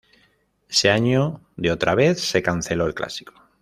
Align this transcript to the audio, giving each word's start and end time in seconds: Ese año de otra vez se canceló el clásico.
Ese 0.67 0.89
año 0.89 1.41
de 1.57 1.69
otra 1.69 1.93
vez 1.93 2.19
se 2.19 2.41
canceló 2.41 2.87
el 2.87 2.95
clásico. 2.95 3.35